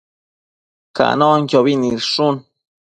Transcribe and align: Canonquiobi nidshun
Canonquiobi 0.95 1.73
nidshun 1.81 2.35